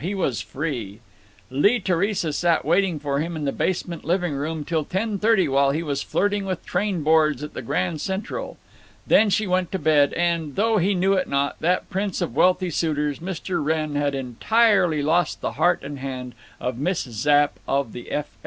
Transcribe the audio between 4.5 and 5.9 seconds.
till ten thirty while he